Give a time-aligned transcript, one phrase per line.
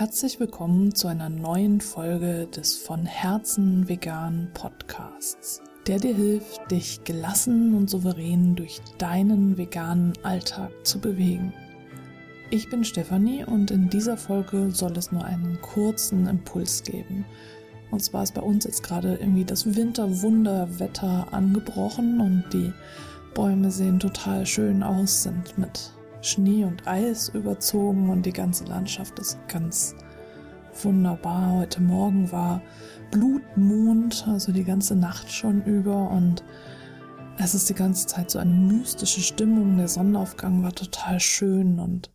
[0.00, 7.04] Herzlich willkommen zu einer neuen Folge des von Herzen vegan Podcasts, der dir hilft, dich
[7.04, 11.52] gelassen und souverän durch deinen veganen Alltag zu bewegen.
[12.48, 17.26] Ich bin Stefanie und in dieser Folge soll es nur einen kurzen Impuls geben.
[17.90, 22.72] Und zwar ist bei uns jetzt gerade irgendwie das Winterwunderwetter angebrochen und die
[23.34, 25.92] Bäume sehen total schön aus, sind mit
[26.22, 29.94] Schnee und Eis überzogen und die ganze Landschaft ist ganz
[30.82, 31.54] wunderbar.
[31.54, 32.62] Heute Morgen war
[33.10, 36.44] Blutmond, also die ganze Nacht schon über und
[37.38, 39.78] es ist die ganze Zeit so eine mystische Stimmung.
[39.78, 42.10] Der Sonnenaufgang war total schön und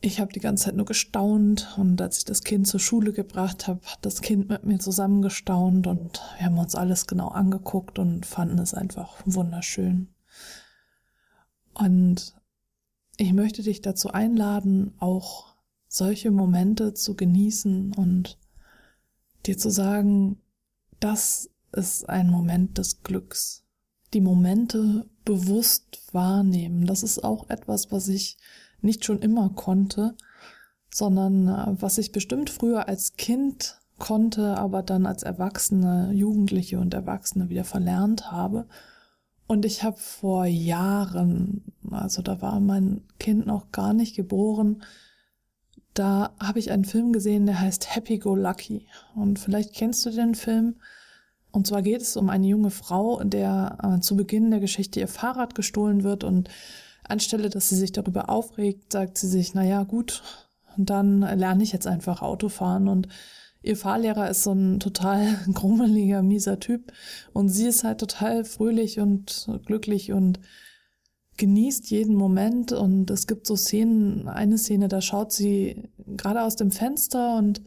[0.00, 3.68] ich habe die ganze Zeit nur gestaunt und als ich das Kind zur Schule gebracht
[3.68, 7.98] habe, hat das Kind mit mir zusammen gestaunt und wir haben uns alles genau angeguckt
[7.98, 10.08] und fanden es einfach wunderschön.
[11.72, 12.34] Und
[13.16, 15.54] ich möchte dich dazu einladen, auch
[15.88, 18.38] solche Momente zu genießen und
[19.46, 20.40] dir zu sagen,
[21.00, 23.64] das ist ein Moment des Glücks.
[24.12, 28.38] Die Momente bewusst wahrnehmen, das ist auch etwas, was ich
[28.80, 30.16] nicht schon immer konnte,
[30.92, 36.94] sondern äh, was ich bestimmt früher als Kind konnte, aber dann als Erwachsene, Jugendliche und
[36.94, 38.66] Erwachsene wieder verlernt habe
[39.46, 44.82] und ich habe vor Jahren, also da war mein Kind noch gar nicht geboren,
[45.92, 48.88] da habe ich einen Film gesehen, der heißt Happy Go Lucky.
[49.14, 50.76] Und vielleicht kennst du den Film.
[51.52, 55.06] Und zwar geht es um eine junge Frau, der äh, zu Beginn der Geschichte ihr
[55.06, 56.48] Fahrrad gestohlen wird und
[57.04, 60.22] anstelle, dass sie sich darüber aufregt, sagt sie sich, na ja, gut,
[60.76, 63.06] dann lerne ich jetzt einfach Autofahren und
[63.64, 66.92] ihr Fahrlehrer ist so ein total grummeliger, mieser Typ
[67.32, 70.38] und sie ist halt total fröhlich und glücklich und
[71.36, 76.54] genießt jeden Moment und es gibt so Szenen, eine Szene, da schaut sie gerade aus
[76.54, 77.62] dem Fenster und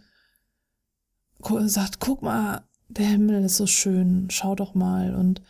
[1.65, 5.41] sagt, guck mal, der Himmel ist so schön, schau doch mal und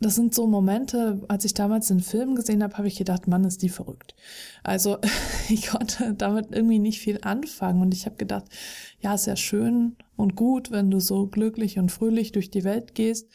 [0.00, 3.44] das sind so Momente, als ich damals den Film gesehen habe, habe ich gedacht, Mann,
[3.44, 4.14] ist die verrückt.
[4.62, 4.98] Also
[5.48, 8.44] ich konnte damit irgendwie nicht viel anfangen und ich habe gedacht,
[9.00, 12.94] ja, ist ja schön und gut, wenn du so glücklich und fröhlich durch die Welt
[12.94, 13.28] gehst,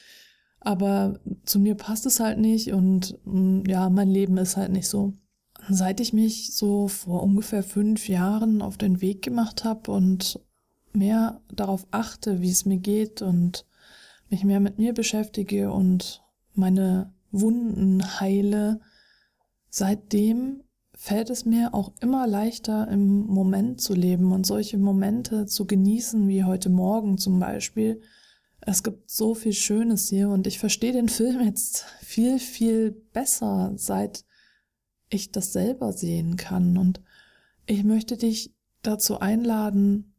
[0.62, 4.88] aber zu mir passt es halt nicht und mm, ja, mein Leben ist halt nicht
[4.88, 5.14] so.
[5.70, 10.40] Seit ich mich so vor ungefähr fünf Jahren auf den Weg gemacht habe und
[10.94, 13.66] mehr darauf achte, wie es mir geht und
[14.30, 16.24] mich mehr mit mir beschäftige und
[16.56, 18.80] meine Wunden heile,
[19.70, 20.64] seitdem
[20.96, 26.28] fällt es mir auch immer leichter, im Moment zu leben und solche Momente zu genießen,
[26.28, 28.02] wie heute Morgen zum Beispiel.
[28.62, 33.74] Es gibt so viel Schönes hier und ich verstehe den Film jetzt viel, viel besser,
[33.76, 34.24] seit
[35.10, 36.78] ich das selber sehen kann.
[36.78, 37.02] Und
[37.66, 40.14] ich möchte dich dazu einladen,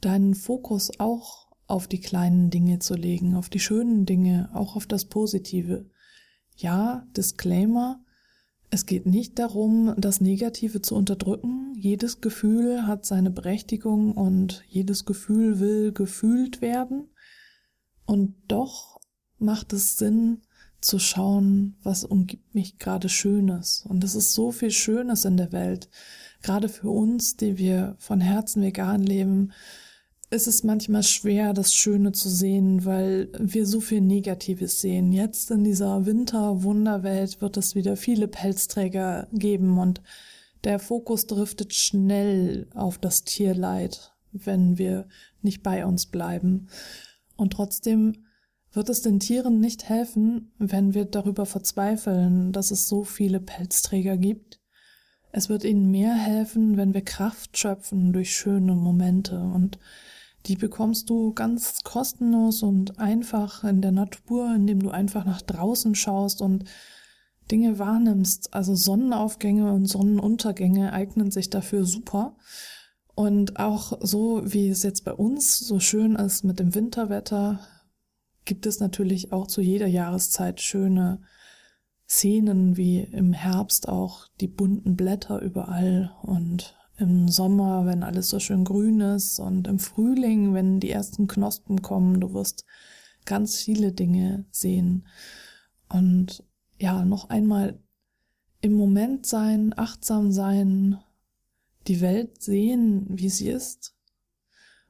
[0.00, 4.86] deinen Fokus auch auf die kleinen Dinge zu legen, auf die schönen Dinge, auch auf
[4.86, 5.86] das Positive.
[6.56, 8.00] Ja, Disclaimer,
[8.70, 11.74] es geht nicht darum, das Negative zu unterdrücken.
[11.76, 17.08] Jedes Gefühl hat seine Berechtigung und jedes Gefühl will gefühlt werden.
[18.06, 19.00] Und doch
[19.38, 20.42] macht es Sinn
[20.80, 23.84] zu schauen, was umgibt mich gerade Schönes.
[23.88, 25.88] Und es ist so viel Schönes in der Welt.
[26.42, 29.52] Gerade für uns, die wir von Herzen vegan leben,
[30.30, 35.12] ist es manchmal schwer, das Schöne zu sehen, weil wir so viel Negatives sehen.
[35.12, 40.00] Jetzt in dieser Winter-Wunderwelt wird es wieder viele Pelzträger geben und
[40.64, 45.06] der Fokus driftet schnell auf das Tierleid, wenn wir
[45.42, 46.68] nicht bei uns bleiben.
[47.36, 48.24] Und trotzdem
[48.72, 54.16] wird es den Tieren nicht helfen, wenn wir darüber verzweifeln, dass es so viele Pelzträger
[54.16, 54.60] gibt.
[55.30, 59.78] Es wird ihnen mehr helfen, wenn wir Kraft schöpfen durch schöne Momente und
[60.46, 65.94] die bekommst du ganz kostenlos und einfach in der Natur, indem du einfach nach draußen
[65.94, 66.64] schaust und
[67.50, 68.54] Dinge wahrnimmst.
[68.54, 72.36] Also Sonnenaufgänge und Sonnenuntergänge eignen sich dafür super.
[73.14, 77.60] Und auch so, wie es jetzt bei uns so schön ist mit dem Winterwetter,
[78.44, 81.22] gibt es natürlich auch zu jeder Jahreszeit schöne
[82.08, 88.38] Szenen, wie im Herbst auch die bunten Blätter überall und im Sommer, wenn alles so
[88.40, 92.64] schön grün ist und im Frühling, wenn die ersten Knospen kommen, du wirst
[93.24, 95.06] ganz viele Dinge sehen.
[95.88, 96.42] Und
[96.78, 97.78] ja, noch einmal
[98.60, 100.98] im Moment sein, achtsam sein,
[101.86, 103.94] die Welt sehen, wie sie ist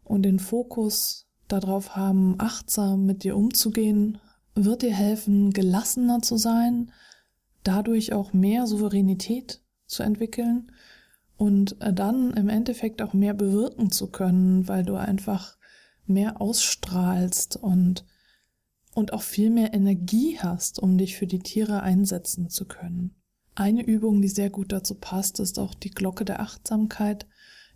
[0.05, 4.19] und den Fokus darauf haben, achtsam mit dir umzugehen,
[4.55, 6.93] wird dir helfen, gelassener zu sein,
[7.65, 10.71] dadurch auch mehr Souveränität zu entwickeln
[11.37, 15.57] und äh, dann im Endeffekt auch mehr bewirken zu können, weil du einfach
[16.07, 18.05] mehr ausstrahlst und
[18.95, 23.15] und auch viel mehr Energie hast, um dich für die Tiere einsetzen zu können.
[23.55, 27.27] Eine Übung, die sehr gut dazu passt, ist auch die Glocke der Achtsamkeit,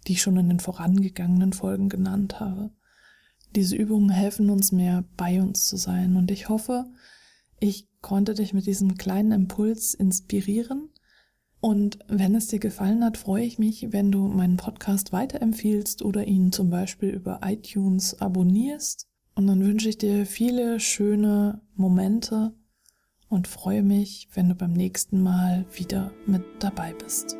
[0.06, 2.70] die ich schon in den vorangegangenen Folgen genannt habe.
[3.54, 6.86] Diese Übungen helfen uns mehr bei uns zu sein und ich hoffe,
[7.58, 10.89] ich konnte dich mit diesem kleinen Impuls inspirieren
[11.60, 16.26] und wenn es dir gefallen hat, freue ich mich, wenn du meinen Podcast weiterempfiehlst oder
[16.26, 19.06] ihn zum Beispiel über iTunes abonnierst.
[19.34, 22.54] Und dann wünsche ich dir viele schöne Momente
[23.28, 27.36] und freue mich, wenn du beim nächsten Mal wieder mit dabei bist.